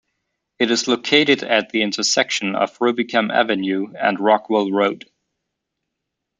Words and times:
It 0.57 0.71
is 0.71 0.87
located 0.87 1.43
at 1.43 1.69
the 1.69 1.83
intersection 1.83 2.55
of 2.55 2.75
Rubicam 2.79 3.29
Avenue 3.31 3.93
and 3.95 4.19
Rockwell 4.19 4.71
Road. 4.71 5.05